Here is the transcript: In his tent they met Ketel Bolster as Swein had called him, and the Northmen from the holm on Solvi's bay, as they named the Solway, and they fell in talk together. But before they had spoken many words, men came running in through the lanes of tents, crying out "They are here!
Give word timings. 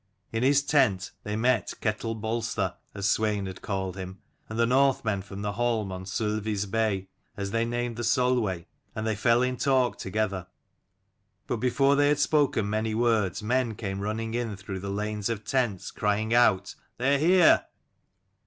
In 0.31 0.41
his 0.41 0.63
tent 0.63 1.11
they 1.23 1.35
met 1.35 1.75
Ketel 1.79 2.15
Bolster 2.15 2.73
as 2.95 3.05
Swein 3.07 3.45
had 3.45 3.61
called 3.61 3.95
him, 3.95 4.17
and 4.49 4.57
the 4.57 4.65
Northmen 4.65 5.21
from 5.21 5.43
the 5.43 5.51
holm 5.51 5.91
on 5.91 6.05
Solvi's 6.07 6.65
bay, 6.65 7.07
as 7.37 7.51
they 7.51 7.65
named 7.65 7.97
the 7.97 8.03
Solway, 8.03 8.65
and 8.95 9.05
they 9.05 9.13
fell 9.15 9.43
in 9.43 9.57
talk 9.57 9.99
together. 9.99 10.47
But 11.45 11.57
before 11.57 11.95
they 11.95 12.07
had 12.07 12.17
spoken 12.17 12.67
many 12.67 12.95
words, 12.95 13.43
men 13.43 13.75
came 13.75 13.99
running 14.01 14.33
in 14.33 14.55
through 14.57 14.79
the 14.79 14.89
lanes 14.89 15.29
of 15.29 15.45
tents, 15.45 15.91
crying 15.91 16.33
out 16.33 16.73
"They 16.97 17.13
are 17.13 17.19
here! 17.19 17.65